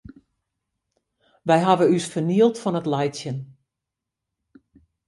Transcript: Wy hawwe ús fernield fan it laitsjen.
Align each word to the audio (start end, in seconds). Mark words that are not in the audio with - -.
Wy 1.47 1.57
hawwe 1.65 1.85
ús 1.95 2.05
fernield 2.13 2.55
fan 2.61 2.79
it 2.79 2.89
laitsjen. 2.91 3.37